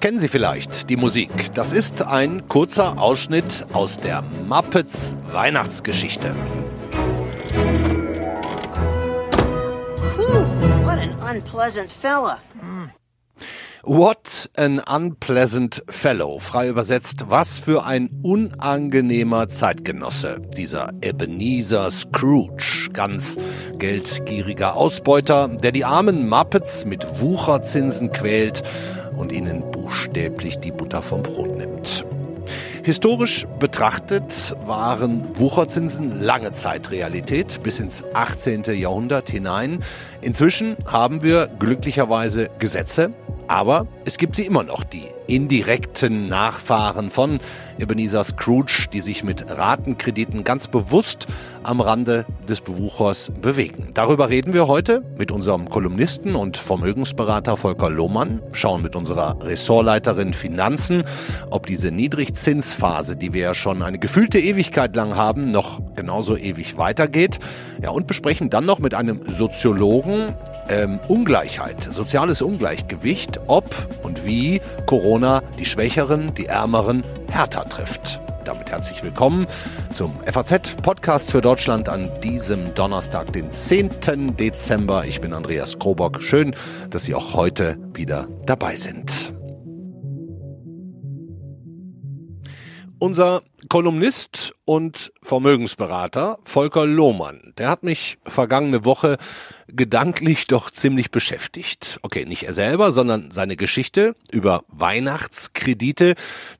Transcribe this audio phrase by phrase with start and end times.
[0.00, 1.30] Kennen Sie vielleicht die Musik?
[1.54, 6.32] Das ist ein kurzer Ausschnitt aus der Muppets Weihnachtsgeschichte.
[10.16, 10.44] Whew,
[10.84, 12.38] what an unpleasant fella.
[13.82, 16.38] What an unpleasant fellow.
[16.38, 20.38] Frei übersetzt, was für ein unangenehmer Zeitgenosse.
[20.54, 23.38] Dieser Ebenezer Scrooge, ganz
[23.78, 28.62] geldgieriger Ausbeuter, der die armen Muppets mit Wucherzinsen quält
[29.16, 32.04] und ihnen buchstäblich die Butter vom Brot nimmt.
[32.82, 38.64] Historisch betrachtet waren Wucherzinsen lange Zeit Realität, bis ins 18.
[38.74, 39.82] Jahrhundert hinein.
[40.20, 43.14] Inzwischen haben wir glücklicherweise Gesetze,
[43.50, 47.38] aber es gibt sie immer noch, die indirekten Nachfahren von
[47.78, 51.26] Ebenezer Scrooge, die sich mit Ratenkrediten ganz bewusst
[51.62, 53.90] am Rande des Bewuchers bewegen.
[53.94, 60.34] Darüber reden wir heute mit unserem Kolumnisten und Vermögensberater Volker Lohmann, schauen mit unserer Ressortleiterin
[60.34, 61.04] Finanzen,
[61.50, 66.76] ob diese Niedrigzinsphase, die wir ja schon eine gefühlte Ewigkeit lang haben, noch genauso ewig
[66.76, 67.38] weitergeht.
[67.82, 70.34] Ja, und besprechen dann noch mit einem Soziologen
[70.68, 73.64] ähm, Ungleichheit, soziales Ungleichgewicht, ob
[74.02, 75.19] und wie Corona
[75.58, 78.22] die Schwächeren, die Ärmeren härter trifft.
[78.44, 79.46] Damit herzlich willkommen
[79.92, 84.36] zum FAZ-Podcast für Deutschland an diesem Donnerstag, den 10.
[84.38, 85.04] Dezember.
[85.04, 86.22] Ich bin Andreas Krobock.
[86.22, 86.56] Schön,
[86.88, 89.34] dass Sie auch heute wieder dabei sind.
[92.98, 99.18] Unser Kolumnist und Vermögensberater Volker Lohmann, der hat mich vergangene Woche
[99.74, 101.98] gedanklich doch ziemlich beschäftigt.
[102.02, 106.14] Okay, nicht er selber, sondern seine Geschichte über Weihnachtskredite,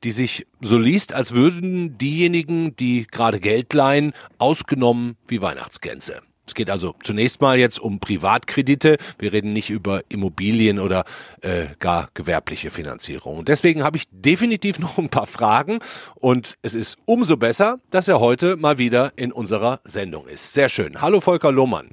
[0.05, 6.23] die sich so liest, als würden diejenigen, die gerade Geld leihen, ausgenommen wie Weihnachtsgänse.
[6.51, 8.97] Es geht also zunächst mal jetzt um Privatkredite.
[9.21, 11.05] Wir reden nicht über Immobilien oder
[11.43, 13.39] äh, gar gewerbliche Finanzierung.
[13.39, 15.79] Und deswegen habe ich definitiv noch ein paar Fragen.
[16.17, 20.53] Und es ist umso besser, dass er heute mal wieder in unserer Sendung ist.
[20.53, 21.01] Sehr schön.
[21.01, 21.91] Hallo Volker Lohmann.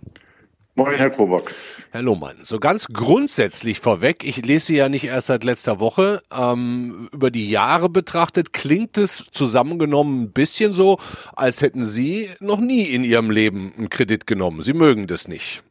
[0.77, 1.51] Moin, Herr Kobock.
[1.89, 6.21] Herr Lohmann, so ganz grundsätzlich vorweg, ich lese Sie ja nicht erst seit letzter Woche,
[6.31, 10.99] ähm, über die Jahre betrachtet klingt es zusammengenommen ein bisschen so,
[11.35, 14.61] als hätten Sie noch nie in Ihrem Leben einen Kredit genommen.
[14.61, 15.63] Sie mögen das nicht.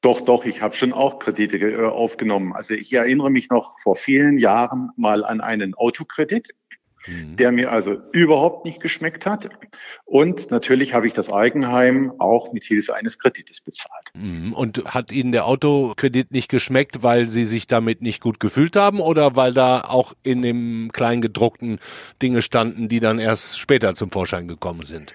[0.00, 2.54] Doch, doch, ich habe schon auch Kredite äh, aufgenommen.
[2.54, 6.54] Also ich erinnere mich noch vor vielen Jahren mal an einen Autokredit,
[7.08, 9.48] der mir also überhaupt nicht geschmeckt hat.
[10.04, 14.06] Und natürlich habe ich das Eigenheim auch mit Hilfe eines Kredites bezahlt.
[14.14, 14.52] Mhm.
[14.52, 19.00] Und hat Ihnen der Autokredit nicht geschmeckt, weil Sie sich damit nicht gut gefühlt haben
[19.00, 21.78] oder weil da auch in dem Kleingedruckten
[22.22, 25.14] Dinge standen, die dann erst später zum Vorschein gekommen sind?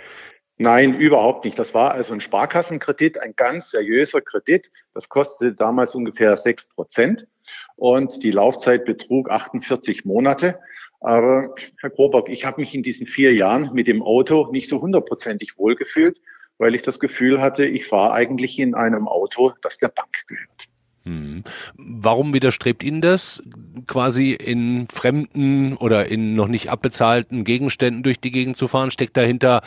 [0.58, 1.58] Nein, überhaupt nicht.
[1.58, 4.72] Das war also ein Sparkassenkredit, ein ganz seriöser Kredit.
[4.94, 7.28] Das kostete damals ungefähr sechs Prozent
[7.76, 10.60] und die Laufzeit betrug 48 Monate.
[11.04, 14.82] Aber Herr Grobock, ich habe mich in diesen vier Jahren mit dem Auto nicht so
[14.82, 16.18] hundertprozentig wohlgefühlt,
[16.58, 20.68] weil ich das Gefühl hatte, ich fahre eigentlich in einem Auto, das der Bank gehört.
[21.06, 21.44] Hm.
[21.76, 23.44] Warum widerstrebt Ihnen das,
[23.86, 28.90] quasi in fremden oder in noch nicht abbezahlten Gegenständen durch die Gegend zu fahren?
[28.90, 29.62] Steckt dahinter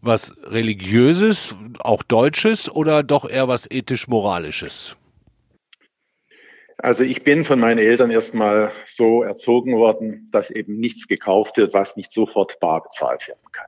[0.00, 4.96] was Religiöses, auch Deutsches oder doch eher was ethisch-moralisches?
[6.82, 11.74] Also ich bin von meinen Eltern erstmal so erzogen worden, dass eben nichts gekauft wird,
[11.74, 13.66] was nicht sofort bar bezahlt werden kann.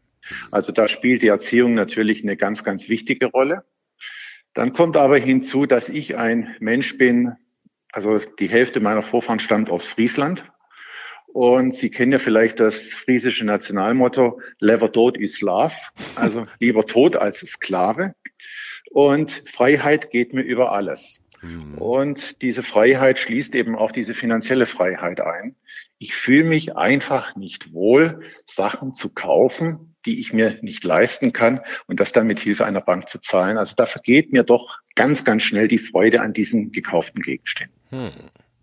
[0.50, 3.64] Also da spielt die Erziehung natürlich eine ganz, ganz wichtige Rolle.
[4.54, 7.36] Dann kommt aber hinzu, dass ich ein Mensch bin,
[7.92, 10.44] also die Hälfte meiner Vorfahren stammt aus Friesland.
[11.26, 15.74] Und Sie kennen ja vielleicht das friesische Nationalmotto, Lever Tod is Love,
[16.14, 18.14] also lieber Tod als Sklave.
[18.90, 21.22] Und Freiheit geht mir über alles.
[21.76, 25.56] Und diese Freiheit schließt eben auch diese finanzielle Freiheit ein.
[25.98, 31.60] Ich fühle mich einfach nicht wohl, Sachen zu kaufen, die ich mir nicht leisten kann
[31.86, 33.56] und das dann mit Hilfe einer Bank zu zahlen.
[33.56, 37.76] Also da vergeht mir doch ganz, ganz schnell die Freude an diesen gekauften Gegenständen.
[37.90, 38.10] Hm.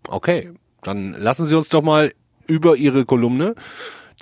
[0.08, 0.50] Okay,
[0.82, 2.12] dann lassen Sie uns doch mal
[2.46, 3.54] über Ihre Kolumne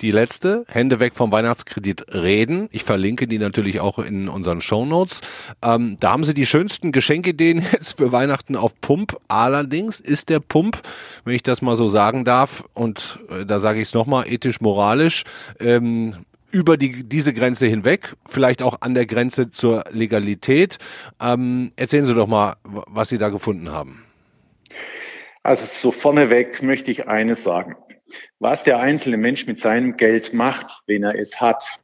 [0.01, 2.69] die letzte, Hände weg vom Weihnachtskredit reden.
[2.71, 5.21] Ich verlinke die natürlich auch in unseren Shownotes.
[5.61, 9.17] Ähm, da haben sie die schönsten Geschenkideen jetzt für Weihnachten auf Pump.
[9.27, 10.81] Allerdings ist der Pump,
[11.25, 15.23] wenn ich das mal so sagen darf, und äh, da sage ich es nochmal, ethisch-moralisch,
[15.59, 16.15] ähm,
[16.51, 20.77] über die, diese Grenze hinweg, vielleicht auch an der Grenze zur Legalität.
[21.21, 24.03] Ähm, erzählen Sie doch mal, was Sie da gefunden haben.
[25.43, 27.75] Also so vorneweg möchte ich eines sagen.
[28.39, 31.79] Was der einzelne Mensch mit seinem Geld macht, wenn er es hat,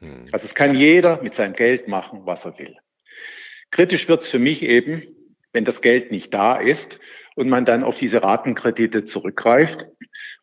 [0.00, 0.26] Hm.
[0.32, 2.76] Also es kann jeder mit seinem Geld machen, was er will.
[3.70, 5.02] Kritisch wird es für mich eben,
[5.52, 6.98] wenn das Geld nicht da ist
[7.34, 9.86] und man dann auf diese Ratenkredite zurückgreift.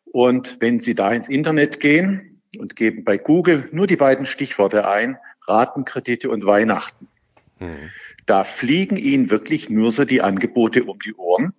[0.04, 4.86] Und wenn Sie da ins Internet gehen und geben bei Google nur die beiden Stichworte
[4.86, 7.08] ein, Ratenkredite und Weihnachten,
[7.58, 7.90] mhm.
[8.26, 11.52] da fliegen Ihnen wirklich nur so die Angebote um die Ohren.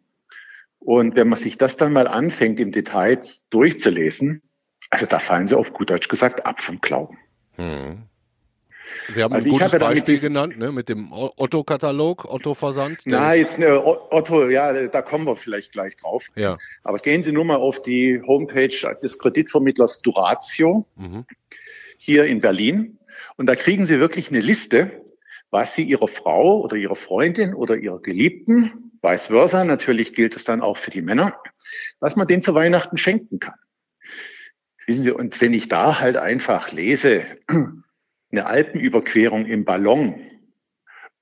[0.86, 4.44] Und wenn man sich das dann mal anfängt, im Detail durchzulesen,
[4.92, 7.18] also da fallen Sie auf gut Deutsch gesagt ab vom Glauben.
[7.58, 8.04] Mhm.
[9.10, 13.02] Sie haben also ein gutes Beispiel genannt, ne, mit dem Otto-Katalog, Otto-Versand.
[13.06, 16.28] Na, jetzt ne, Otto, ja, da kommen wir vielleicht gleich drauf.
[16.36, 16.58] Ja.
[16.84, 21.26] Aber gehen Sie nur mal auf die Homepage des Kreditvermittlers Duratio mhm.
[21.98, 23.00] hier in Berlin
[23.38, 25.04] und da kriegen Sie wirklich eine Liste,
[25.50, 30.44] was Sie Ihrer Frau oder Ihrer Freundin oder Ihrer Geliebten, vice versa, natürlich gilt es
[30.44, 31.40] dann auch für die Männer,
[32.00, 33.60] was man denen zu Weihnachten schenken kann.
[34.86, 37.24] Wissen Sie, und wenn ich da halt einfach lese,
[38.32, 40.20] eine Alpenüberquerung im Ballon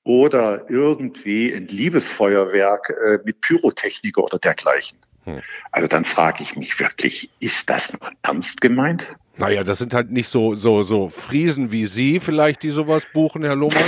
[0.03, 4.99] oder irgendwie ein Liebesfeuerwerk äh, mit Pyrotechnik oder dergleichen.
[5.25, 5.41] Hm.
[5.71, 9.07] Also dann frage ich mich wirklich, ist das noch ernst gemeint?
[9.35, 13.43] Naja, das sind halt nicht so, so, so Friesen wie Sie vielleicht, die sowas buchen,
[13.43, 13.81] Herr Lohmann.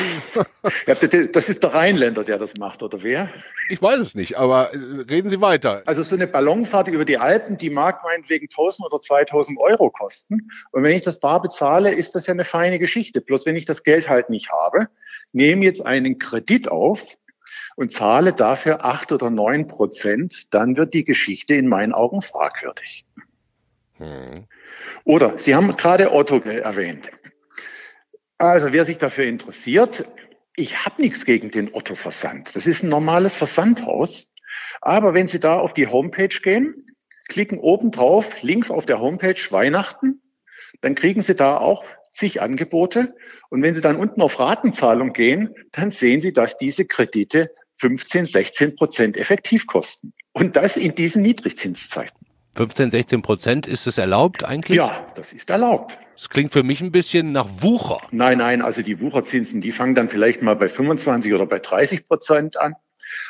[0.87, 3.29] ja, das ist der Rheinländer, der das macht, oder wer?
[3.69, 4.77] Ich weiß es nicht, aber äh,
[5.07, 5.83] reden Sie weiter.
[5.85, 10.49] Also so eine Ballonfahrt über die Alpen, die mag meinetwegen 1000 oder 2000 Euro kosten.
[10.71, 13.21] Und wenn ich das bar bezahle, ist das ja eine feine Geschichte.
[13.21, 14.87] Bloß wenn ich das Geld halt nicht habe,
[15.31, 17.17] nehme jetzt einen Kredit auf
[17.75, 23.05] und zahle dafür acht oder neun Prozent, dann wird die Geschichte in meinen Augen fragwürdig.
[23.97, 24.47] Hm.
[25.03, 27.11] Oder Sie haben gerade Otto erwähnt.
[28.37, 30.05] Also wer sich dafür interessiert,
[30.55, 32.55] ich habe nichts gegen den Otto-Versand.
[32.55, 34.33] Das ist ein normales Versandhaus.
[34.81, 36.95] Aber wenn Sie da auf die Homepage gehen,
[37.27, 40.21] klicken oben drauf, links auf der Homepage Weihnachten,
[40.81, 41.83] dann kriegen Sie da auch
[42.15, 43.15] zig Angebote.
[43.49, 48.25] Und wenn Sie dann unten auf Ratenzahlung gehen, dann sehen Sie, dass diese Kredite 15,
[48.25, 50.13] 16 Prozent effektiv kosten.
[50.33, 52.17] Und das in diesen Niedrigzinszeiten.
[52.55, 54.77] 15, 16 Prozent, ist es erlaubt eigentlich?
[54.77, 55.99] Ja, das ist erlaubt.
[56.15, 57.99] Das klingt für mich ein bisschen nach Wucher.
[58.11, 62.07] Nein, nein, also die Wucherzinsen, die fangen dann vielleicht mal bei 25 oder bei 30
[62.07, 62.75] Prozent an.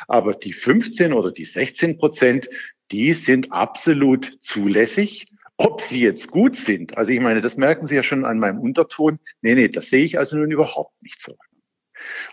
[0.06, 2.48] Aber die 15 oder die 16 Prozent,
[2.92, 5.26] die sind absolut zulässig.
[5.58, 8.60] Ob sie jetzt gut sind, also ich meine, das merken Sie ja schon an meinem
[8.60, 9.18] Unterton.
[9.40, 11.36] Nee, nee, das sehe ich also nun überhaupt nicht so.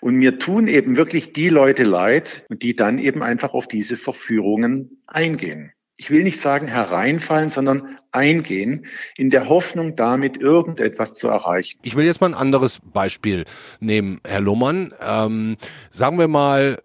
[0.02, 5.04] Und mir tun eben wirklich die Leute leid, die dann eben einfach auf diese Verführungen
[5.08, 11.80] eingehen ich will nicht sagen hereinfallen, sondern eingehen, in der Hoffnung, damit irgendetwas zu erreichen.
[11.84, 13.46] Ich will jetzt mal ein anderes Beispiel
[13.80, 14.94] nehmen, Herr Lummern.
[15.02, 15.58] Ähm,
[15.92, 16.82] sagen wir mal,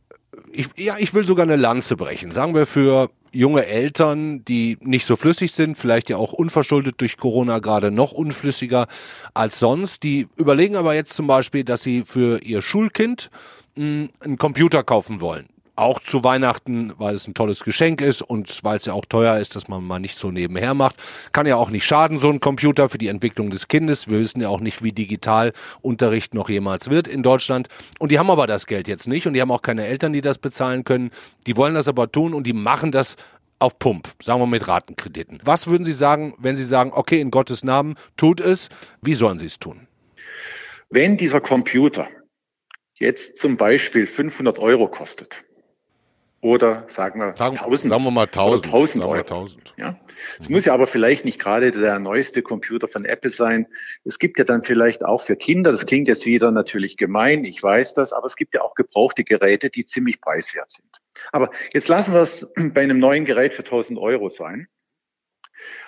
[0.52, 2.32] ich, ja, ich will sogar eine Lanze brechen.
[2.32, 7.16] Sagen wir für junge Eltern, die nicht so flüssig sind, vielleicht ja auch unverschuldet durch
[7.16, 8.86] Corona gerade noch unflüssiger
[9.34, 10.02] als sonst.
[10.02, 13.30] Die überlegen aber jetzt zum Beispiel, dass sie für ihr Schulkind
[13.76, 15.48] hm, einen Computer kaufen wollen
[15.78, 19.38] auch zu Weihnachten, weil es ein tolles Geschenk ist und weil es ja auch teuer
[19.38, 20.96] ist, dass man mal nicht so nebenher macht.
[21.32, 24.08] Kann ja auch nicht schaden, so ein Computer für die Entwicklung des Kindes.
[24.08, 27.68] Wir wissen ja auch nicht, wie digital Unterricht noch jemals wird in Deutschland.
[27.98, 30.20] Und die haben aber das Geld jetzt nicht und die haben auch keine Eltern, die
[30.20, 31.10] das bezahlen können.
[31.46, 33.16] Die wollen das aber tun und die machen das
[33.58, 35.40] auf Pump, sagen wir mit Ratenkrediten.
[35.44, 38.68] Was würden Sie sagen, wenn Sie sagen, okay, in Gottes Namen, tut es,
[39.02, 39.86] wie sollen Sie es tun?
[40.90, 42.08] Wenn dieser Computer
[42.94, 45.44] jetzt zum Beispiel 500 Euro kostet,
[46.40, 49.14] oder sagen wir sagen, 1000, sagen wir mal 1000, 1000 Euro.
[49.14, 49.74] 1000.
[49.76, 49.98] Ja?
[50.38, 50.54] Es mhm.
[50.54, 53.66] muss ja aber vielleicht nicht gerade der neueste Computer von Apple sein.
[54.04, 57.62] Es gibt ja dann vielleicht auch für Kinder, das klingt jetzt wieder natürlich gemein, ich
[57.62, 61.00] weiß das, aber es gibt ja auch gebrauchte Geräte, die ziemlich preiswert sind.
[61.32, 64.68] Aber jetzt lassen wir es bei einem neuen Gerät für 1000 Euro sein.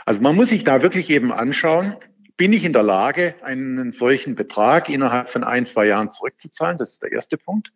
[0.05, 1.97] Also man muss sich da wirklich eben anschauen,
[2.37, 6.79] bin ich in der Lage, einen solchen Betrag innerhalb von ein, zwei Jahren zurückzuzahlen?
[6.79, 7.71] Das ist der erste Punkt.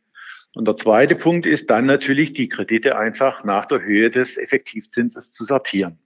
[0.54, 5.32] Und der zweite Punkt ist dann natürlich die Kredite einfach nach der Höhe des Effektivzinses
[5.32, 5.99] zu sortieren.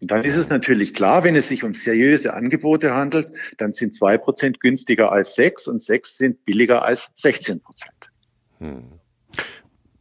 [0.00, 3.94] Und dann ist es natürlich klar, wenn es sich um seriöse Angebote handelt, dann sind
[3.94, 8.10] zwei Prozent günstiger als sechs und sechs sind billiger als 16 Prozent.
[8.58, 8.82] Hm.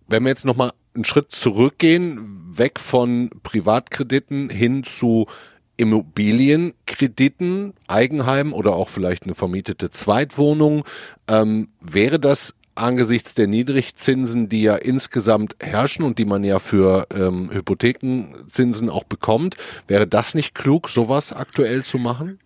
[0.07, 5.27] Wenn wir jetzt nochmal einen Schritt zurückgehen, weg von Privatkrediten hin zu
[5.77, 10.83] Immobilienkrediten, Eigenheim oder auch vielleicht eine vermietete Zweitwohnung,
[11.27, 17.07] ähm, wäre das angesichts der Niedrigzinsen, die ja insgesamt herrschen und die man ja für
[17.13, 22.39] ähm, Hypothekenzinsen auch bekommt, wäre das nicht klug, sowas aktuell zu machen?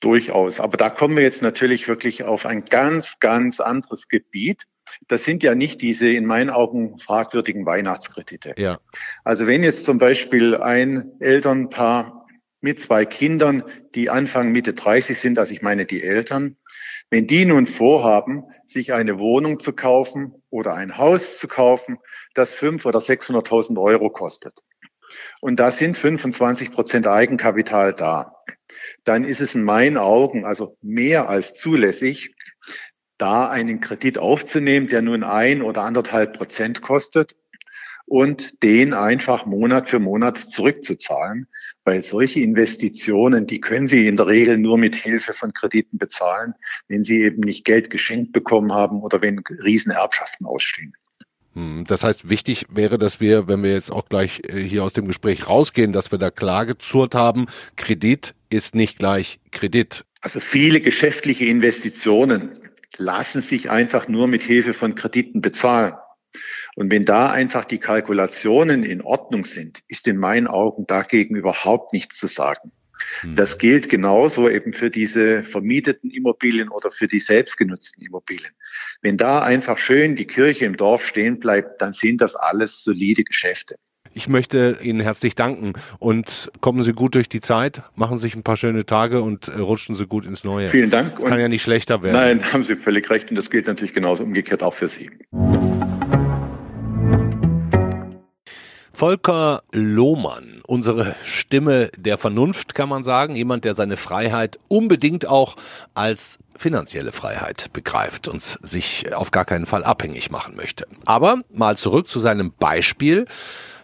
[0.00, 0.60] Durchaus.
[0.60, 4.64] Aber da kommen wir jetzt natürlich wirklich auf ein ganz, ganz anderes Gebiet.
[5.08, 8.54] Das sind ja nicht diese in meinen Augen fragwürdigen Weihnachtskredite.
[8.58, 8.80] Ja.
[9.24, 12.26] Also wenn jetzt zum Beispiel ein Elternpaar
[12.60, 13.62] mit zwei Kindern,
[13.94, 16.56] die Anfang Mitte 30 sind, also ich meine die Eltern,
[17.14, 21.98] wenn die nun vorhaben, sich eine Wohnung zu kaufen oder ein Haus zu kaufen,
[22.34, 24.54] das fünf oder 600.000 Euro kostet,
[25.40, 28.34] und da sind 25 Prozent Eigenkapital da,
[29.04, 32.34] dann ist es in meinen Augen also mehr als zulässig,
[33.16, 37.36] da einen Kredit aufzunehmen, der nun ein oder anderthalb Prozent kostet
[38.06, 41.46] und den einfach Monat für Monat zurückzuzahlen,
[41.84, 46.54] weil solche Investitionen, die können Sie in der Regel nur mit Hilfe von Krediten bezahlen,
[46.88, 50.94] wenn Sie eben nicht Geld geschenkt bekommen haben oder wenn Riesenerbschaften ausstehen.
[51.54, 54.92] Hm, das heißt, wichtig wäre, dass wir, wenn wir jetzt auch gleich äh, hier aus
[54.92, 57.46] dem Gespräch rausgehen, dass wir da klar gezurrt haben,
[57.76, 60.04] Kredit ist nicht gleich Kredit.
[60.20, 62.58] Also viele geschäftliche Investitionen
[62.96, 65.94] lassen sich einfach nur mit Hilfe von Krediten bezahlen.
[66.76, 71.92] Und wenn da einfach die Kalkulationen in Ordnung sind, ist in meinen Augen dagegen überhaupt
[71.92, 72.72] nichts zu sagen.
[73.20, 73.36] Hm.
[73.36, 78.52] Das gilt genauso eben für diese vermieteten Immobilien oder für die selbstgenutzten Immobilien.
[79.02, 83.24] Wenn da einfach schön die Kirche im Dorf stehen bleibt, dann sind das alles solide
[83.24, 83.76] Geschäfte.
[84.16, 88.44] Ich möchte Ihnen herzlich danken und kommen Sie gut durch die Zeit, machen sich ein
[88.44, 90.70] paar schöne Tage und äh, rutschen Sie gut ins Neue.
[90.70, 91.16] Vielen Dank.
[91.16, 92.14] Das kann ja nicht schlechter werden.
[92.14, 95.10] Nein, haben Sie völlig recht und das gilt natürlich genauso umgekehrt auch für Sie.
[98.94, 103.34] Volker Lohmann, unsere Stimme der Vernunft, kann man sagen.
[103.34, 105.56] Jemand, der seine Freiheit unbedingt auch
[105.94, 110.86] als finanzielle Freiheit begreift und sich auf gar keinen Fall abhängig machen möchte.
[111.06, 113.26] Aber mal zurück zu seinem Beispiel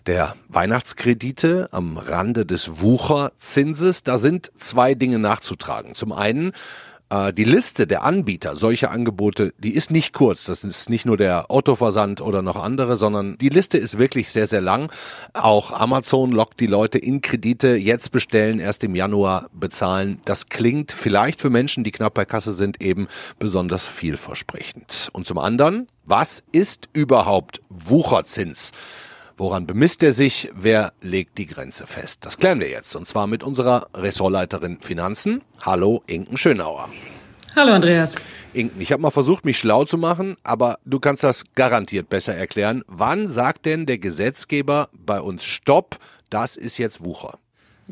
[0.07, 4.05] der Weihnachtskredite am Rande des Wucherzinses.
[4.05, 5.95] Da sind zwei Dinge nachzutragen.
[5.95, 6.53] Zum einen
[7.11, 10.45] die Liste der Anbieter solcher Angebote, die ist nicht kurz.
[10.45, 14.47] Das ist nicht nur der Autoversand oder noch andere, sondern die Liste ist wirklich sehr,
[14.47, 14.93] sehr lang.
[15.33, 20.21] Auch Amazon lockt die Leute in Kredite, jetzt bestellen, erst im Januar bezahlen.
[20.25, 23.09] Das klingt vielleicht für Menschen, die knapp bei Kasse sind, eben
[23.41, 25.09] besonders vielversprechend.
[25.13, 28.71] Und zum anderen, was ist überhaupt Wucherzins?
[29.41, 30.51] Woran bemisst er sich?
[30.55, 32.27] Wer legt die Grenze fest?
[32.27, 32.95] Das klären wir jetzt.
[32.95, 35.41] Und zwar mit unserer Ressortleiterin Finanzen.
[35.63, 36.91] Hallo, Inken Schönauer.
[37.57, 38.17] Hallo, Andreas.
[38.53, 42.35] Inken, ich habe mal versucht, mich schlau zu machen, aber du kannst das garantiert besser
[42.35, 42.85] erklären.
[42.87, 45.97] Wann sagt denn der Gesetzgeber bei uns Stopp?
[46.29, 47.39] Das ist jetzt Wucher.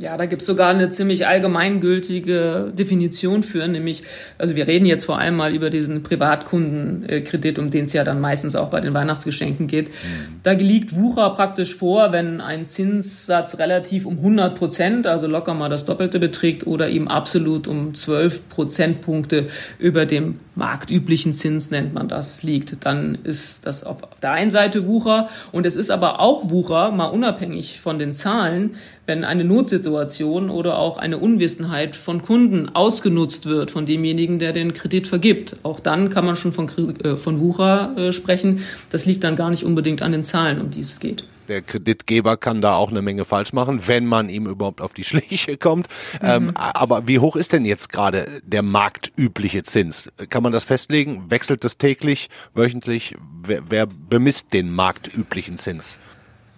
[0.00, 4.04] Ja, da gibt's sogar eine ziemlich allgemeingültige Definition für, nämlich,
[4.38, 8.20] also wir reden jetzt vor allem mal über diesen Privatkundenkredit, um den es ja dann
[8.20, 9.88] meistens auch bei den Weihnachtsgeschenken geht.
[9.88, 10.40] Mhm.
[10.44, 15.68] Da liegt Wucher praktisch vor, wenn ein Zinssatz relativ um 100 Prozent, also locker mal
[15.68, 22.08] das Doppelte beträgt oder eben absolut um 12 Prozentpunkte über dem marktüblichen Zins nennt man
[22.08, 22.84] das, liegt.
[22.84, 26.90] Dann ist das auf, auf der einen Seite Wucher und es ist aber auch Wucher,
[26.92, 28.76] mal unabhängig von den Zahlen,
[29.08, 34.74] wenn eine Notsituation oder auch eine Unwissenheit von Kunden ausgenutzt wird, von demjenigen, der den
[34.74, 35.56] Kredit vergibt.
[35.62, 38.62] Auch dann kann man schon von, äh, von Wucher äh, sprechen.
[38.90, 41.24] Das liegt dann gar nicht unbedingt an den Zahlen, um die es geht.
[41.48, 45.04] Der Kreditgeber kann da auch eine Menge falsch machen, wenn man ihm überhaupt auf die
[45.04, 45.88] Schliche kommt.
[46.20, 46.28] Mhm.
[46.28, 50.12] Ähm, aber wie hoch ist denn jetzt gerade der marktübliche Zins?
[50.28, 51.30] Kann man das festlegen?
[51.30, 53.16] Wechselt das täglich, wöchentlich?
[53.42, 55.98] Wer, wer bemisst den marktüblichen Zins?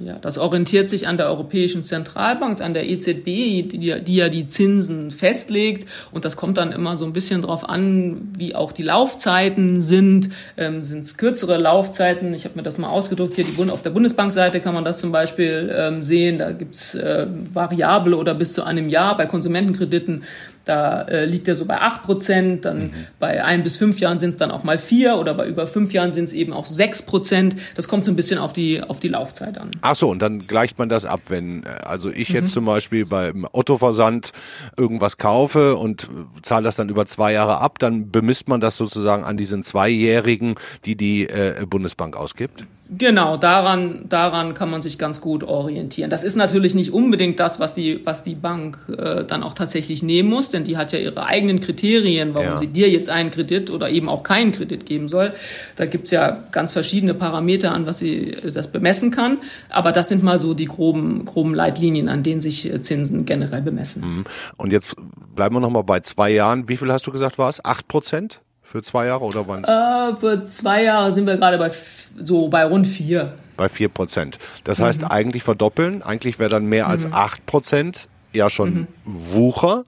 [0.03, 4.47] Ja, das orientiert sich an der Europäischen Zentralbank, an der EZB, die, die, ja die
[4.47, 5.87] Zinsen festlegt.
[6.11, 10.31] Und das kommt dann immer so ein bisschen drauf an, wie auch die Laufzeiten sind.
[10.57, 12.33] Ähm, sind es kürzere Laufzeiten?
[12.33, 13.35] Ich habe mir das mal ausgedruckt.
[13.35, 16.39] Hier die, auf der Bundesbankseite kann man das zum Beispiel ähm, sehen.
[16.39, 19.19] Da gibt's äh, variable oder bis zu einem Jahr.
[19.19, 20.25] Bei Konsumentenkrediten
[20.65, 22.93] da äh, liegt er so bei acht Prozent, dann mhm.
[23.19, 25.93] bei ein bis fünf Jahren sind es dann auch mal vier oder bei über fünf
[25.93, 27.57] Jahren sind es eben auch sechs Prozent.
[27.77, 29.71] Das kommt so ein bisschen auf die, auf die Laufzeit an.
[29.81, 32.53] Ach so, und dann gleicht man das ab, wenn, äh, also ich jetzt mhm.
[32.53, 34.33] zum Beispiel beim Ottoversand
[34.77, 36.09] irgendwas kaufe und
[36.43, 40.57] zahle das dann über zwei Jahre ab, dann bemisst man das sozusagen an diesen Zweijährigen,
[40.85, 42.65] die die äh, Bundesbank ausgibt?
[42.99, 46.11] Genau, daran, daran kann man sich ganz gut orientieren.
[46.11, 50.03] Das ist natürlich nicht unbedingt das, was die, was die Bank äh, dann auch tatsächlich
[50.03, 52.59] nehmen muss, denn die hat ja ihre eigenen Kriterien, warum ja.
[52.59, 55.33] sie dir jetzt einen Kredit oder eben auch keinen Kredit geben soll.
[55.77, 59.39] Da gibt's ja ganz verschiedene Parameter, an was sie äh, das bemessen kann.
[59.69, 63.63] Aber das sind mal so die groben, groben Leitlinien, an denen sich äh, Zinsen generell
[63.63, 64.03] bemessen.
[64.03, 64.25] Mhm.
[64.57, 64.97] Und jetzt
[65.37, 66.69] bleiben wir nochmal bei zwei Jahren.
[66.69, 67.65] Wie viel hast du gesagt, war es?
[67.65, 68.41] Acht Prozent?
[68.71, 69.65] Für zwei Jahre oder wann?
[69.65, 71.73] Äh, für zwei Jahre sind wir gerade bei
[72.17, 73.33] so bei rund vier.
[73.57, 74.39] Bei vier Prozent.
[74.63, 74.85] Das mhm.
[74.85, 76.05] heißt eigentlich verdoppeln.
[76.05, 77.15] Eigentlich wäre dann mehr als mhm.
[77.15, 78.87] acht Prozent ja schon mhm.
[79.05, 79.85] Wucher.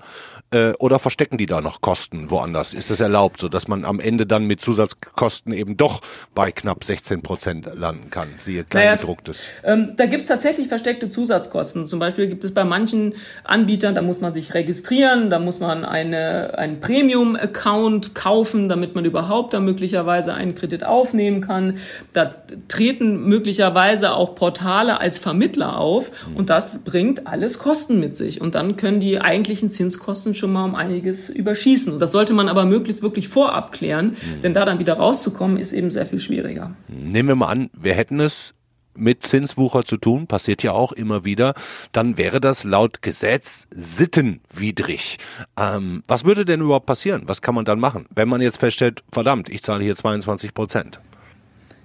[0.52, 2.74] Äh, oder verstecken die da noch Kosten woanders?
[2.74, 6.02] Ist das erlaubt, sodass man am Ende dann mit Zusatzkosten eben doch
[6.34, 8.28] bei knapp 16 Prozent landen kann?
[8.36, 9.46] Siehe kleingedrucktes.
[9.62, 11.86] Naja, ähm, da gibt's tatsächlich versteckte Zusatzkosten.
[11.86, 15.86] Zum Beispiel gibt es bei manchen Anbietern, da muss man sich registrieren, da muss man
[15.86, 21.78] eine, einen Premium-Account kaufen, damit man überhaupt da möglicherweise einen Kredit aufnehmen kann.
[22.12, 22.34] Da
[22.68, 28.40] treten möglicherweise auch Portale als Vermittler auf und das bringt alles Kosten mit sich.
[28.40, 32.00] Und dann können die eigentlichen Zinskosten schon mal um einiges überschießen.
[32.00, 35.92] Das sollte man aber möglichst wirklich vorab klären, denn da dann wieder rauszukommen, ist eben
[35.92, 36.74] sehr viel schwieriger.
[36.88, 38.54] Nehmen wir mal an, wir hätten es
[38.96, 41.54] mit Zinswucher zu tun, passiert ja auch immer wieder,
[41.92, 45.18] dann wäre das laut Gesetz sittenwidrig.
[45.56, 47.22] Ähm, was würde denn überhaupt passieren?
[47.26, 51.00] Was kann man dann machen, wenn man jetzt feststellt, verdammt, ich zahle hier 22 Prozent?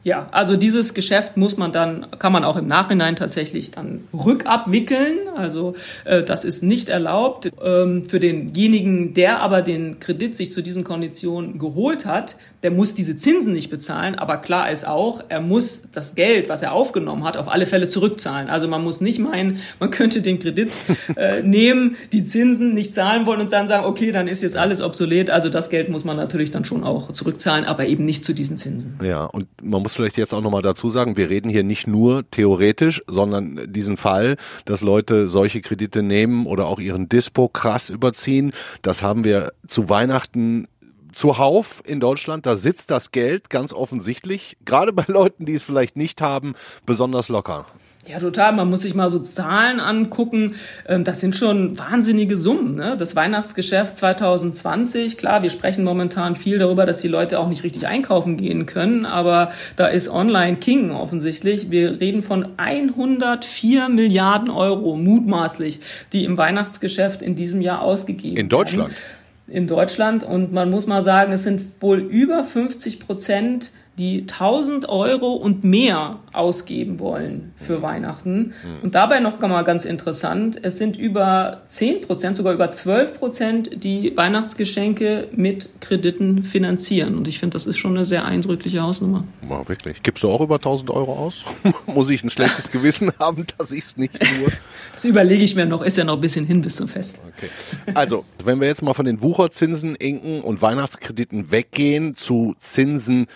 [0.04, 5.18] Ja, also dieses Geschäft muss man dann, kann man auch im Nachhinein tatsächlich dann rückabwickeln.
[5.36, 5.74] Also
[6.06, 7.52] äh, das ist nicht erlaubt.
[7.62, 12.96] Ähm, für denjenigen, der aber den Kredit sich zu diesen Konditionen geholt hat, der muss
[12.96, 17.24] diese Zinsen nicht bezahlen, aber klar ist auch, er muss das Geld, was er aufgenommen
[17.24, 18.50] hat, auf alle Fälle zurückzahlen.
[18.50, 20.72] Also man muss nicht meinen, man könnte den Kredit
[21.16, 24.82] äh, nehmen, die Zinsen nicht zahlen wollen und dann sagen, okay, dann ist jetzt alles
[24.82, 25.30] obsolet.
[25.30, 28.58] Also das Geld muss man natürlich dann schon auch zurückzahlen, aber eben nicht zu diesen
[28.58, 29.00] Zinsen.
[29.04, 32.30] Ja, und man muss vielleicht jetzt auch nochmal dazu sagen, wir reden hier nicht nur
[32.32, 38.54] theoretisch, sondern diesen Fall, dass Leute solche Kredite nehmen oder auch ihren Dispo krass überziehen,
[38.82, 40.68] das haben wir zu Weihnachten
[41.12, 45.98] zuhauf in Deutschland, da sitzt das Geld ganz offensichtlich, gerade bei Leuten, die es vielleicht
[45.98, 46.54] nicht haben,
[46.86, 47.66] besonders locker.
[48.06, 48.54] Ja, total.
[48.54, 50.56] Man muss sich mal so Zahlen angucken.
[50.88, 52.76] Ähm, das sind schon wahnsinnige Summen.
[52.76, 52.96] Ne?
[52.98, 57.88] Das Weihnachtsgeschäft 2020, klar, wir sprechen momentan viel darüber, dass die Leute auch nicht richtig
[57.88, 61.70] einkaufen gehen können, aber da ist Online King offensichtlich.
[61.70, 65.82] Wir reden von 104 Milliarden Euro mutmaßlich,
[66.14, 68.92] die im Weihnachtsgeschäft in diesem Jahr ausgegeben In Deutschland?
[68.92, 70.24] Werden in Deutschland.
[70.24, 75.64] Und man muss mal sagen, es sind wohl über 50 Prozent die 1000 Euro und
[75.64, 78.54] mehr ausgeben wollen für Weihnachten.
[78.84, 83.84] Und dabei noch mal ganz interessant, es sind über 10 Prozent, sogar über 12 Prozent,
[83.84, 87.16] die Weihnachtsgeschenke mit Krediten finanzieren.
[87.16, 89.24] Und ich finde, das ist schon eine sehr eindrückliche Hausnummer.
[89.42, 90.04] Wow, wirklich.
[90.04, 91.44] Gibst du auch über 1000 Euro aus?
[91.88, 94.52] Muss ich ein schlechtes Gewissen haben, dass ich es nicht tue?
[94.94, 97.22] Das überlege ich mir noch, ist ja noch ein bisschen hin bis zum Fest.
[97.38, 97.92] Okay.
[97.94, 103.28] Also, wenn wir jetzt mal von den Wucherzinsen, Inken und Weihnachtskrediten weggehen zu Zinsen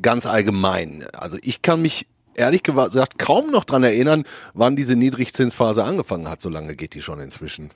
[0.00, 1.06] ganz allgemein.
[1.12, 4.24] Also ich kann mich ehrlich gesagt kaum noch dran erinnern,
[4.54, 6.40] wann diese Niedrigzinsphase angefangen hat.
[6.40, 7.70] So lange geht die schon inzwischen.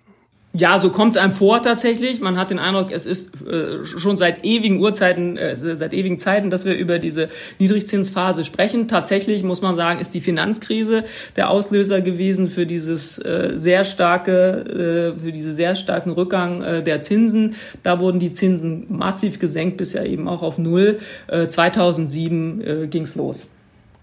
[0.58, 2.20] Ja, so kommt es einem vor tatsächlich.
[2.20, 6.50] Man hat den Eindruck, es ist äh, schon seit ewigen Urzeiten, äh, seit ewigen Zeiten,
[6.50, 8.88] dass wir über diese Niedrigzinsphase sprechen.
[8.88, 11.04] Tatsächlich muss man sagen, ist die Finanzkrise
[11.36, 16.82] der Auslöser gewesen für dieses äh, sehr starke, äh, für diese sehr starken Rückgang äh,
[16.82, 17.54] der Zinsen.
[17.82, 21.00] Da wurden die Zinsen massiv gesenkt, bisher eben auch auf null.
[21.26, 23.48] Äh, 2007 äh, ging's los.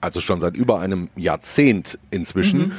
[0.01, 2.59] Also schon seit über einem Jahrzehnt inzwischen.
[2.59, 2.71] Mhm.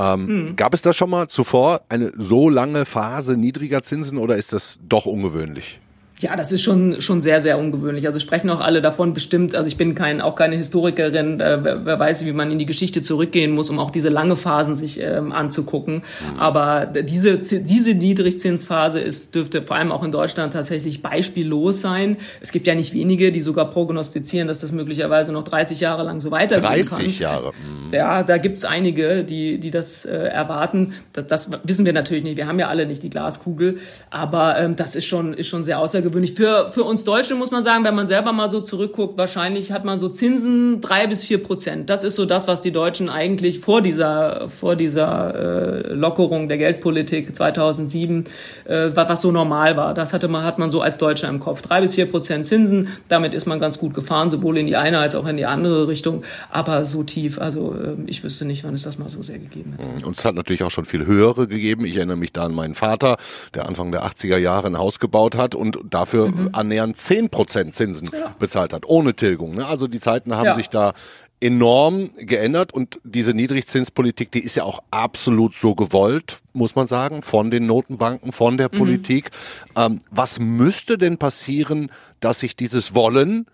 [0.00, 0.56] Ähm, hm.
[0.56, 4.80] Gab es da schon mal zuvor eine so lange Phase niedriger Zinsen oder ist das
[4.88, 5.78] doch ungewöhnlich?
[6.20, 8.06] Ja, das ist schon schon sehr sehr ungewöhnlich.
[8.06, 9.54] Also sprechen auch alle davon bestimmt.
[9.54, 11.40] Also ich bin kein auch keine Historikerin.
[11.40, 14.36] Äh, wer, wer, weiß, wie man in die Geschichte zurückgehen muss, um auch diese lange
[14.36, 15.96] Phasen sich ähm, anzugucken.
[15.96, 16.38] Mhm.
[16.38, 22.18] Aber diese diese Niedrigzinsphase ist dürfte vor allem auch in Deutschland tatsächlich beispiellos sein.
[22.40, 26.20] Es gibt ja nicht wenige, die sogar prognostizieren, dass das möglicherweise noch 30 Jahre lang
[26.20, 26.98] so weitergehen 30 kann.
[26.98, 27.52] 30 Jahre.
[27.52, 27.94] Mhm.
[27.94, 30.92] Ja, da gibt's einige, die die das äh, erwarten.
[31.12, 32.36] Das, das wissen wir natürlich nicht.
[32.36, 33.78] Wir haben ja alle nicht die Glaskugel.
[34.10, 36.34] Aber ähm, das ist schon ist schon sehr außergewöhnlich außergewöhnlich.
[36.34, 39.84] Für, für uns Deutsche muss man sagen, wenn man selber mal so zurückguckt, wahrscheinlich hat
[39.84, 41.90] man so Zinsen drei bis vier Prozent.
[41.90, 46.58] Das ist so das, was die Deutschen eigentlich vor dieser, vor dieser äh, Lockerung der
[46.58, 48.24] Geldpolitik 2007,
[48.64, 49.94] äh, was so normal war.
[49.94, 51.62] Das hatte man, hat man so als Deutscher im Kopf.
[51.62, 54.98] Drei bis vier Prozent Zinsen, damit ist man ganz gut gefahren, sowohl in die eine
[54.98, 56.22] als auch in die andere Richtung.
[56.50, 59.74] Aber so tief, also äh, ich wüsste nicht, wann es das mal so sehr gegeben
[59.78, 60.04] hat.
[60.04, 61.84] Und es hat natürlich auch schon viel höhere gegeben.
[61.84, 63.16] Ich erinnere mich da an meinen Vater,
[63.54, 66.50] der Anfang der 80er Jahre ein Haus gebaut hat und da dafür mhm.
[66.52, 68.34] annähernd 10% Zinsen ja.
[68.38, 69.54] bezahlt hat, ohne Tilgung.
[69.54, 69.66] Ne?
[69.66, 70.54] Also die Zeiten haben ja.
[70.54, 70.94] sich da
[71.42, 77.22] enorm geändert und diese Niedrigzinspolitik, die ist ja auch absolut so gewollt, muss man sagen,
[77.22, 78.78] von den Notenbanken, von der mhm.
[78.78, 79.30] Politik.
[79.76, 83.46] Ähm, was müsste denn passieren, dass sich dieses Wollen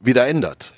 [0.00, 0.74] wieder ändert?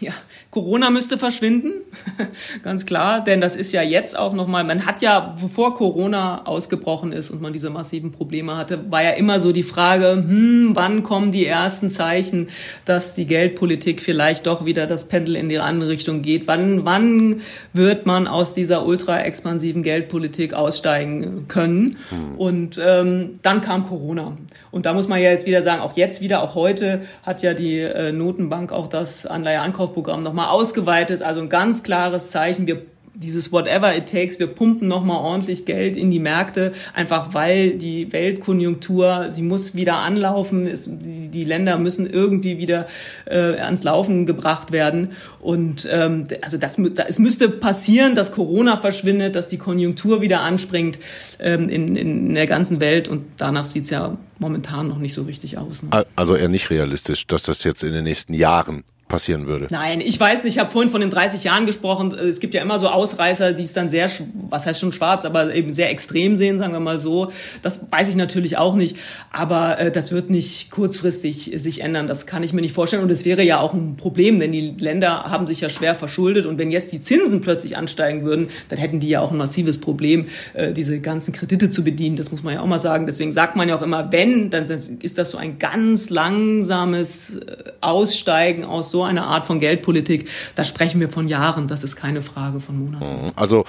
[0.00, 0.12] Ja,
[0.56, 1.82] Corona müsste verschwinden,
[2.62, 7.12] ganz klar, denn das ist ja jetzt auch nochmal, man hat ja, bevor Corona ausgebrochen
[7.12, 11.02] ist und man diese massiven Probleme hatte, war ja immer so die Frage, hm, wann
[11.02, 12.48] kommen die ersten Zeichen,
[12.86, 16.46] dass die Geldpolitik vielleicht doch wieder das Pendel in die andere Richtung geht?
[16.46, 17.42] Wann, wann
[17.74, 21.98] wird man aus dieser ultra expansiven Geldpolitik aussteigen können?
[22.08, 22.38] Hm.
[22.38, 24.38] Und ähm, dann kam Corona.
[24.70, 27.54] Und da muss man ja jetzt wieder sagen, auch jetzt wieder, auch heute hat ja
[27.54, 31.22] die äh, Notenbank auch das Anleiheankaufprogramm nochmal ausgeweitet.
[31.22, 32.66] Also ein ganz klares Zeichen.
[32.66, 32.82] Wir
[33.16, 38.12] dieses whatever it takes, wir pumpen nochmal ordentlich Geld in die Märkte, einfach weil die
[38.12, 42.86] Weltkonjunktur, sie muss wieder anlaufen, es, die, Länder müssen irgendwie wieder
[43.24, 45.12] äh, ans Laufen gebracht werden.
[45.40, 50.98] Und ähm, also das, es müsste passieren, dass Corona verschwindet, dass die Konjunktur wieder anspringt
[51.38, 53.08] ähm, in, in der ganzen Welt.
[53.08, 55.82] Und danach sieht's ja momentan noch nicht so richtig aus.
[55.82, 56.04] Ne?
[56.16, 59.68] Also eher nicht realistisch, dass das jetzt in den nächsten Jahren passieren würde.
[59.70, 62.12] Nein, ich weiß nicht, ich habe vorhin von den 30 Jahren gesprochen.
[62.12, 64.10] Es gibt ja immer so Ausreißer, die es dann sehr,
[64.50, 67.30] was heißt schon schwarz, aber eben sehr extrem sehen, sagen wir mal so.
[67.62, 68.96] Das weiß ich natürlich auch nicht,
[69.30, 72.08] aber äh, das wird nicht kurzfristig sich ändern.
[72.08, 74.74] Das kann ich mir nicht vorstellen und es wäre ja auch ein Problem, denn die
[74.76, 78.78] Länder haben sich ja schwer verschuldet und wenn jetzt die Zinsen plötzlich ansteigen würden, dann
[78.78, 82.16] hätten die ja auch ein massives Problem, äh, diese ganzen Kredite zu bedienen.
[82.16, 83.06] Das muss man ja auch mal sagen.
[83.06, 87.56] Deswegen sagt man ja auch immer, wenn, dann ist das so ein ganz langsames äh,
[87.80, 91.96] Aussteigen aus so so eine Art von Geldpolitik, da sprechen wir von Jahren, das ist
[91.96, 93.24] keine Frage von Monaten.
[93.24, 93.32] Mhm.
[93.36, 93.64] Also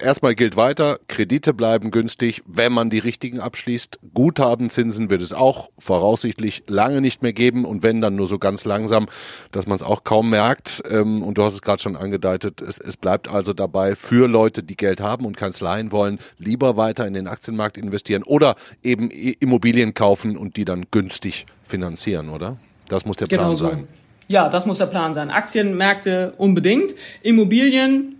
[0.00, 4.00] erstmal gilt weiter, Kredite bleiben günstig, wenn man die richtigen abschließt.
[4.14, 8.64] Guthabenzinsen wird es auch voraussichtlich lange nicht mehr geben und wenn dann nur so ganz
[8.64, 9.06] langsam,
[9.52, 10.82] dass man es auch kaum merkt.
[10.90, 14.64] Ähm, und du hast es gerade schon angedeutet, es, es bleibt also dabei für Leute,
[14.64, 19.94] die Geld haben und Kanzleien wollen, lieber weiter in den Aktienmarkt investieren oder eben Immobilien
[19.94, 22.58] kaufen und die dann günstig finanzieren, oder?
[22.88, 23.68] Das muss der Plan genau so.
[23.68, 23.86] sein.
[24.28, 25.30] Ja, das muss der Plan sein.
[25.30, 26.94] Aktienmärkte unbedingt.
[27.22, 28.16] Immobilien,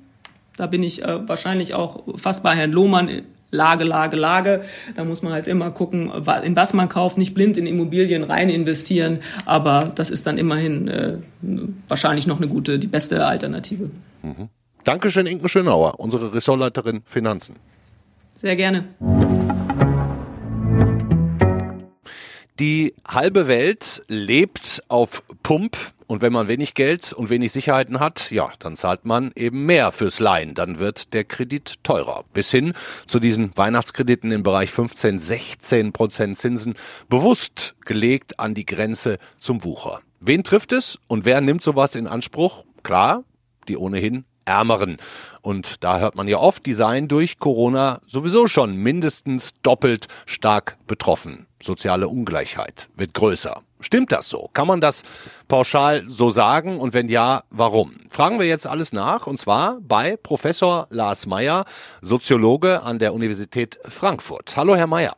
[0.56, 3.22] da bin ich äh, wahrscheinlich auch fast bei Herrn Lohmann.
[3.50, 4.64] Lage, Lage, Lage.
[4.94, 8.50] Da muss man halt immer gucken, in was man kauft, nicht blind in Immobilien rein
[8.50, 11.16] investieren, aber das ist dann immerhin äh,
[11.88, 13.90] wahrscheinlich noch eine gute, die beste Alternative.
[14.22, 14.50] Mhm.
[14.84, 17.56] Dankeschön, Inken Schönauer, unsere Ressortleiterin Finanzen.
[18.34, 18.84] Sehr gerne.
[22.58, 25.76] Die halbe Welt lebt auf Pump
[26.08, 29.92] und wenn man wenig Geld und wenig Sicherheiten hat, ja, dann zahlt man eben mehr
[29.92, 30.54] fürs Leihen.
[30.54, 32.24] Dann wird der Kredit teurer.
[32.32, 32.72] Bis hin
[33.06, 36.74] zu diesen Weihnachtskrediten im Bereich 15, 16 Prozent Zinsen
[37.10, 40.00] bewusst gelegt an die Grenze zum Wucher.
[40.20, 42.64] Wen trifft es und wer nimmt sowas in Anspruch?
[42.82, 43.24] Klar,
[43.68, 44.96] die ohnehin Ärmeren.
[45.42, 50.76] Und da hört man ja oft, die seien durch Corona sowieso schon mindestens doppelt stark
[50.86, 51.46] betroffen.
[51.62, 53.62] Soziale Ungleichheit wird größer.
[53.80, 54.50] Stimmt das so?
[54.54, 55.04] Kann man das
[55.46, 56.80] pauschal so sagen?
[56.80, 57.96] Und wenn ja, warum?
[58.08, 59.26] Fragen wir jetzt alles nach.
[59.26, 61.64] Und zwar bei Professor Lars Meyer,
[62.02, 64.56] Soziologe an der Universität Frankfurt.
[64.56, 65.14] Hallo, Herr Meyer.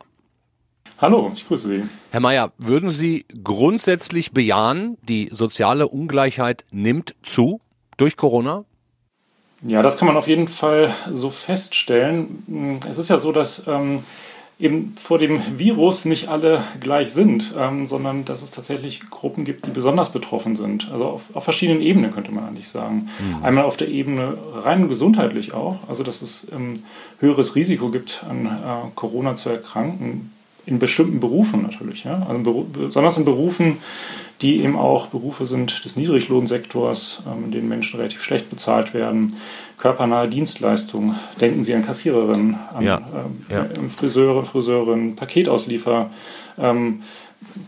[0.99, 1.83] Hallo, ich grüße Sie.
[2.11, 7.59] Herr Meyer, würden Sie grundsätzlich bejahen, die soziale Ungleichheit nimmt zu
[7.97, 8.65] durch Corona?
[9.63, 12.79] Ja, das kann man auf jeden Fall so feststellen.
[12.89, 13.99] Es ist ja so, dass ähm,
[14.61, 19.65] eben vor dem Virus nicht alle gleich sind, ähm, sondern dass es tatsächlich Gruppen gibt,
[19.65, 20.89] die besonders betroffen sind.
[20.91, 23.09] Also auf, auf verschiedenen Ebenen könnte man eigentlich sagen.
[23.19, 23.43] Mhm.
[23.43, 26.83] Einmal auf der Ebene rein gesundheitlich auch, also dass es ähm,
[27.19, 28.49] höheres Risiko gibt, an äh,
[28.95, 30.31] Corona zu erkranken,
[30.65, 32.03] in bestimmten Berufen natürlich.
[32.03, 32.25] Ja?
[32.29, 33.77] Also besonders in Berufen,
[34.41, 39.37] die eben auch Berufe sind des Niedriglohnsektors, ähm, in denen Menschen relativ schlecht bezahlt werden
[39.81, 41.15] körpernahe Dienstleistungen.
[41.41, 42.97] Denken Sie an Kassiererinnen, an ja,
[43.49, 43.65] äh, ja.
[43.95, 46.11] Friseure, Friseurin, Paketausliefer,
[46.59, 47.01] ähm,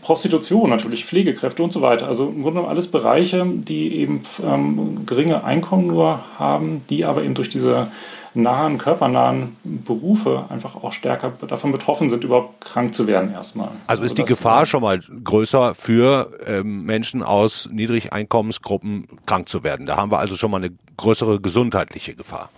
[0.00, 2.06] Prostitution natürlich, Pflegekräfte und so weiter.
[2.06, 7.24] Also im Grunde genommen alles Bereiche, die eben ähm, geringe Einkommen nur haben, die aber
[7.24, 7.88] eben durch diese
[8.34, 13.68] nahen, körpernahen Berufe einfach auch stärker davon betroffen sind, überhaupt krank zu werden erstmal.
[13.68, 19.62] Also, also ist die Gefahr schon mal größer für ähm, Menschen aus Niedrigeinkommensgruppen krank zu
[19.62, 19.86] werden.
[19.86, 22.50] Da haben wir also schon mal eine größere gesundheitliche Gefahr.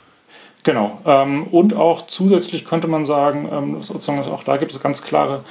[0.63, 0.99] Genau.
[1.07, 5.45] Ähm, und auch zusätzlich könnte man sagen, ähm, sozusagen auch da gibt es ganz klare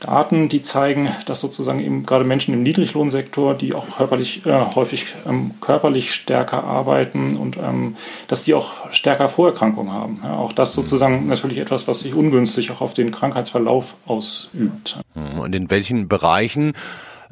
[0.00, 5.14] Daten, die zeigen, dass sozusagen eben gerade Menschen im Niedriglohnsektor, die auch körperlich, äh, häufig
[5.26, 7.96] ähm, körperlich stärker arbeiten und ähm,
[8.28, 10.20] dass die auch stärker Vorerkrankungen haben.
[10.22, 14.98] Ja, auch das sozusagen natürlich etwas, was sich ungünstig auch auf den Krankheitsverlauf ausübt.
[15.14, 15.40] Mhm.
[15.40, 16.74] Und in welchen Bereichen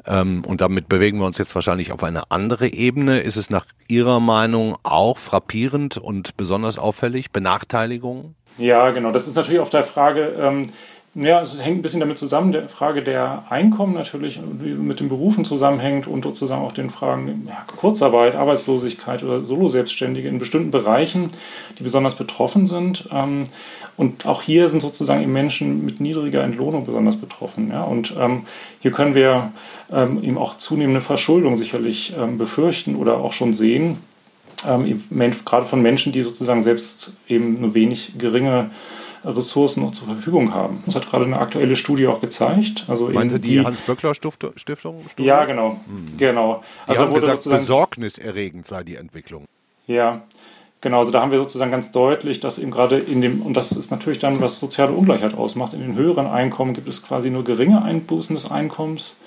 [0.07, 3.19] ähm, und damit bewegen wir uns jetzt wahrscheinlich auf eine andere Ebene.
[3.19, 7.31] Ist es nach Ihrer Meinung auch frappierend und besonders auffällig?
[7.31, 8.35] Benachteiligungen?
[8.57, 9.11] Ja, genau.
[9.11, 10.69] Das ist natürlich auf der Frage, ähm,
[11.17, 15.45] Ja, es hängt ein bisschen damit zusammen, der Frage der Einkommen natürlich mit den Berufen
[15.45, 21.29] zusammenhängt und sozusagen auch den Fragen ja, Kurzarbeit, Arbeitslosigkeit oder Solo-Selbstständige in bestimmten Bereichen,
[21.79, 23.07] die besonders betroffen sind.
[23.13, 23.45] Ähm,
[23.95, 27.69] und auch hier sind sozusagen die Menschen mit niedriger Entlohnung besonders betroffen.
[27.71, 27.83] Ja?
[27.83, 28.41] Und ähm,
[28.81, 29.53] hier können wir
[29.93, 33.99] ähm, eben auch zunehmende Verschuldung sicherlich befürchten oder auch schon sehen,
[34.63, 38.71] gerade von Menschen, die sozusagen selbst eben nur wenig geringe
[39.25, 40.83] Ressourcen noch zur Verfügung haben.
[40.85, 42.85] Das hat gerade eine aktuelle Studie auch gezeigt.
[42.87, 45.05] Also Meinen Sie die, die Hans-Böckler-Stiftung?
[45.17, 45.79] Ja, genau.
[45.87, 46.17] Hm.
[46.17, 46.63] genau.
[46.85, 49.45] Die also haben gesagt, besorgniserregend sei die Entwicklung.
[49.87, 50.23] Ja,
[50.85, 53.71] Genau, also da haben wir sozusagen ganz deutlich, dass eben gerade in dem, und das
[53.71, 57.43] ist natürlich dann, was soziale Ungleichheit ausmacht, in den höheren Einkommen gibt es quasi nur
[57.43, 59.17] geringe Einbußen des Einkommens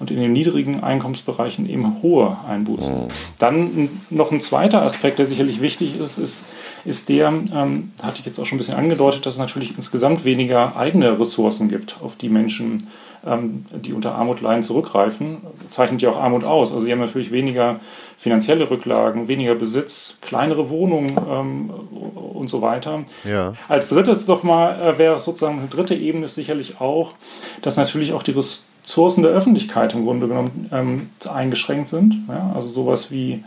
[0.00, 2.94] und in den niedrigen Einkommensbereichen eben hohe Einbußen.
[2.94, 3.08] Mhm.
[3.38, 6.44] Dann noch ein zweiter Aspekt, der sicherlich wichtig ist, ist,
[6.84, 10.24] ist der, ähm, hatte ich jetzt auch schon ein bisschen angedeutet, dass es natürlich insgesamt
[10.24, 12.86] weniger eigene Ressourcen gibt, auf die Menschen,
[13.26, 15.38] ähm, die unter Armut leiden, zurückgreifen.
[15.70, 16.72] Zeichnet ja auch Armut aus.
[16.72, 17.80] Also sie haben natürlich weniger
[18.18, 23.04] finanzielle Rücklagen, weniger Besitz, kleinere Wohnungen ähm, und so weiter.
[23.24, 23.54] Ja.
[23.68, 27.14] Als drittes doch mal äh, wäre es sozusagen eine dritte Ebene ist sicherlich auch,
[27.62, 32.14] dass natürlich auch die Ressourcen Ressourcen der Öffentlichkeit im Grunde genommen ähm, eingeschränkt sind.
[32.26, 32.52] Ja?
[32.54, 33.44] Also sowas wie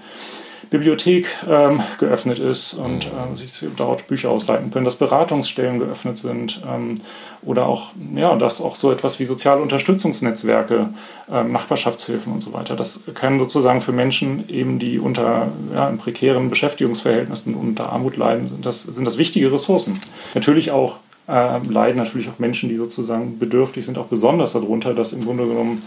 [0.70, 6.62] Bibliothek ähm, geöffnet ist und äh, sich dort Bücher ausleiten können, dass Beratungsstellen geöffnet sind
[6.72, 6.96] ähm,
[7.42, 10.90] oder auch, ja, dass auch so etwas wie soziale Unterstützungsnetzwerke,
[11.30, 15.98] ähm, Nachbarschaftshilfen und so weiter, das können sozusagen für Menschen eben, die unter ja, in
[15.98, 20.00] prekären Beschäftigungsverhältnissen unter Armut leiden, sind das, sind das wichtige Ressourcen.
[20.36, 25.14] Natürlich auch äh, leiden natürlich auch Menschen, die sozusagen bedürftig sind, auch besonders darunter, dass
[25.14, 25.82] im Grunde genommen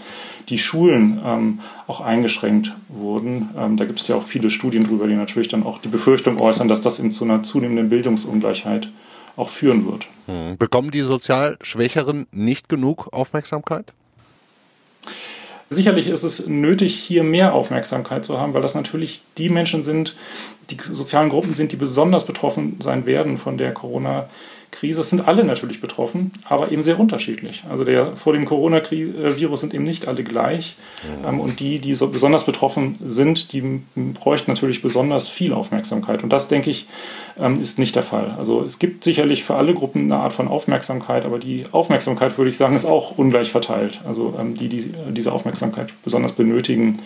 [0.49, 3.51] die Schulen ähm, auch eingeschränkt wurden.
[3.57, 6.41] Ähm, da gibt es ja auch viele Studien drüber, die natürlich dann auch die Befürchtung
[6.41, 8.89] äußern, dass das eben zu einer zunehmenden Bildungsungleichheit
[9.37, 10.07] auch führen wird.
[10.27, 10.57] Hm.
[10.59, 13.93] Bekommen die sozial Schwächeren nicht genug Aufmerksamkeit?
[15.71, 20.15] Sicherlich ist es nötig, hier mehr Aufmerksamkeit zu haben, weil das natürlich die Menschen sind,
[20.71, 24.29] die sozialen Gruppen sind, die besonders betroffen sein werden von der Corona-Krise.
[24.75, 27.63] Krise sind alle natürlich betroffen, aber eben sehr unterschiedlich.
[27.71, 30.75] Also der, vor dem Coronavirus sind eben nicht alle gleich.
[31.27, 36.23] Ähm, und die, die so besonders betroffen sind, die bräuchten natürlich besonders viel Aufmerksamkeit.
[36.23, 36.89] Und das, denke ich,
[37.39, 38.35] ähm, ist nicht der Fall.
[38.37, 42.51] Also es gibt sicherlich für alle Gruppen eine Art von Aufmerksamkeit, aber die Aufmerksamkeit, würde
[42.51, 44.01] ich sagen, ist auch ungleich verteilt.
[44.07, 46.99] Also ähm, die, die diese Aufmerksamkeit besonders benötigen,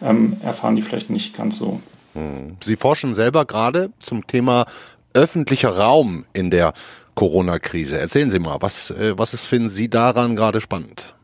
[0.00, 1.80] ähm, erfahren die vielleicht nicht ganz so.
[2.14, 2.56] Hm.
[2.62, 4.66] Sie forschen selber gerade zum Thema
[5.12, 6.74] öffentlicher Raum in der
[7.16, 7.98] Corona-Krise.
[7.98, 11.15] Erzählen Sie mal, was, äh, was ist, finden Sie daran gerade spannend?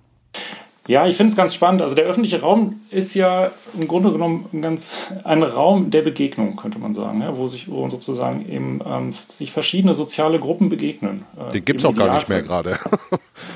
[0.89, 1.81] Ja, ich finde es ganz spannend.
[1.81, 6.57] Also der öffentliche Raum ist ja im Grunde genommen ein ganz ein Raum der Begegnung,
[6.57, 11.25] könnte man sagen, ja, wo sich wo sozusagen eben ähm, sich verschiedene soziale Gruppen begegnen.
[11.39, 12.81] Äh, Die gibt es auch gar nicht mehr gerade.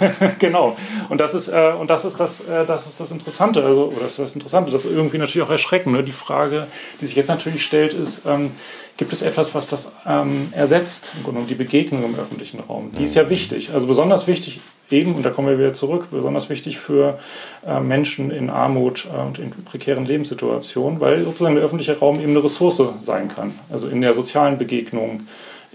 [0.38, 0.76] genau.
[1.08, 4.04] Und das ist äh, und das ist das äh, das ist das Interessante, also oder
[4.04, 5.96] das ist das Interessante, das irgendwie natürlich auch erschreckend.
[5.96, 6.04] Ne?
[6.04, 6.68] Die Frage,
[7.00, 8.52] die sich jetzt natürlich stellt, ist ähm,
[8.98, 12.92] gibt es etwas, was das ähm, ersetzt, im Grunde die Begegnung im öffentlichen Raum.
[12.96, 16.48] Die ist ja wichtig, also besonders wichtig eben, und da kommen wir wieder zurück, besonders
[16.48, 17.18] wichtig für
[17.66, 22.30] äh, Menschen in Armut äh, und in prekären Lebenssituationen, weil sozusagen der öffentliche Raum eben
[22.30, 25.26] eine Ressource sein kann, also in der sozialen Begegnung,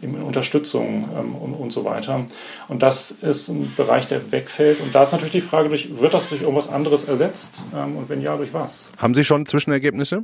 [0.01, 2.25] in Unterstützung ähm, und, und, so weiter.
[2.67, 4.79] Und das ist ein Bereich, der wegfällt.
[4.81, 7.63] Und da ist natürlich die Frage, durch, wird das durch irgendwas anderes ersetzt?
[7.75, 8.91] Ähm, und wenn ja, durch was?
[8.97, 10.23] Haben Sie schon Zwischenergebnisse?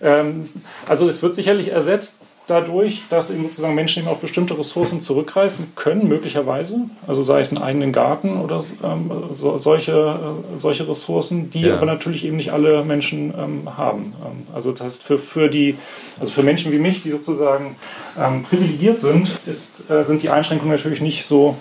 [0.00, 0.48] Ähm,
[0.88, 2.16] also es wird sicherlich ersetzt
[2.52, 6.82] dadurch, dass eben sozusagen Menschen eben auf bestimmte Ressourcen zurückgreifen können, möglicherweise.
[7.06, 11.76] Also sei es einen eigenen Garten oder ähm, so, solche, äh, solche Ressourcen, die ja.
[11.76, 14.12] aber natürlich eben nicht alle Menschen ähm, haben.
[14.24, 15.76] Ähm, also das heißt, für, für die,
[16.20, 17.76] also für Menschen wie mich, die sozusagen
[18.18, 21.56] ähm, privilegiert sind, ist, äh, sind die Einschränkungen natürlich nicht so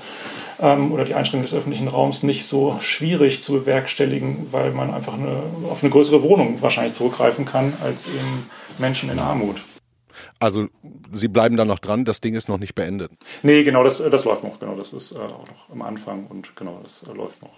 [0.60, 5.14] ähm, oder die Einschränkung des öffentlichen Raums nicht so schwierig zu bewerkstelligen, weil man einfach
[5.14, 9.62] eine, auf eine größere Wohnung wahrscheinlich zurückgreifen kann als eben Menschen in Armut.
[10.40, 10.68] Also
[11.12, 13.12] Sie bleiben da noch dran, das Ding ist noch nicht beendet.
[13.44, 16.56] Nee, genau, das, das läuft noch, genau, das ist äh, auch noch am Anfang und
[16.56, 17.52] genau, das äh, läuft noch.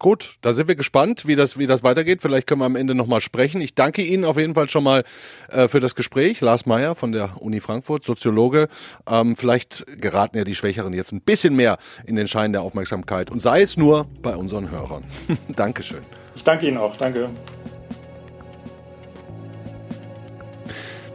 [0.00, 2.22] Gut, da sind wir gespannt, wie das, wie das weitergeht.
[2.22, 3.60] Vielleicht können wir am Ende nochmal sprechen.
[3.60, 5.04] Ich danke Ihnen auf jeden Fall schon mal
[5.48, 6.40] äh, für das Gespräch.
[6.40, 8.68] Lars Meyer von der Uni Frankfurt, Soziologe.
[9.06, 13.30] Ähm, vielleicht geraten ja die Schwächeren jetzt ein bisschen mehr in den Schein der Aufmerksamkeit
[13.30, 15.04] und sei es nur bei unseren Hörern.
[15.54, 16.00] Dankeschön.
[16.34, 16.96] Ich danke Ihnen auch.
[16.96, 17.28] Danke.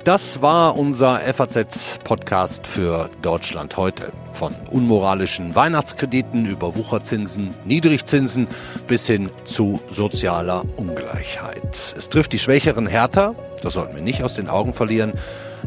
[0.06, 4.12] Das war unser FAZ-Podcast für Deutschland heute.
[4.36, 8.48] Von unmoralischen Weihnachtskrediten über Wucherzinsen, Niedrigzinsen
[8.86, 11.95] bis hin zu sozialer Ungleichheit.
[11.98, 15.13] Es trifft die Schwächeren härter, das sollten wir nicht aus den Augen verlieren.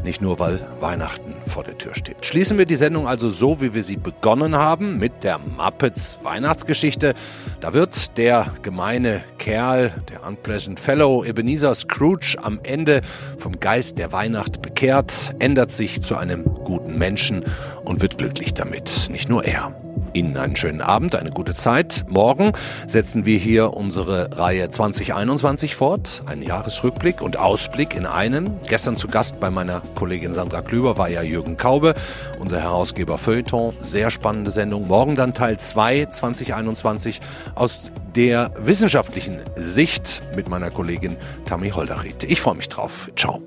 [0.04, 2.24] Nicht nur, weil Weihnachten vor der Tür steht.
[2.24, 7.14] Schließen wir die Sendung also so, wie wir sie begonnen haben, mit der Muppets Weihnachtsgeschichte.
[7.60, 13.02] Da wird der gemeine Kerl, der Unpleasant Fellow Ebenezer Scrooge am Ende
[13.38, 17.44] vom Geist der Weihnacht bekehrt, ändert sich zu einem guten Menschen
[17.84, 19.08] und wird glücklich damit.
[19.10, 19.74] Nicht nur er.
[20.14, 22.04] Ihnen einen schönen Abend, eine gute Zeit.
[22.08, 22.52] Morgen
[22.86, 26.22] setzen wir hier unsere Reihe 2021 fort.
[26.26, 28.58] Ein Jahresrückblick und Ausblick in einem.
[28.68, 31.94] Gestern zu Gast bei meiner Kollegin Sandra Klüber war ja Jürgen Kaube,
[32.38, 33.74] unser Herausgeber Feuilleton.
[33.82, 34.88] Sehr spannende Sendung.
[34.88, 37.20] Morgen dann Teil 2 2021
[37.54, 42.24] aus der wissenschaftlichen Sicht mit meiner Kollegin Tammy Holderried.
[42.24, 43.10] Ich freue mich drauf.
[43.16, 43.42] Ciao.